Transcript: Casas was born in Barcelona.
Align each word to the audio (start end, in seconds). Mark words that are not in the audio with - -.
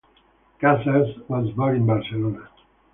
Casas 0.59 1.15
was 1.29 1.51
born 1.51 1.75
in 1.75 1.85
Barcelona. 1.85 2.49